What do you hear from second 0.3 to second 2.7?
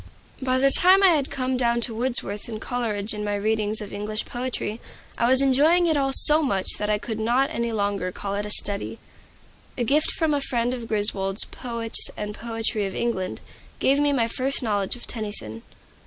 By the time I had come down to Wordsworth and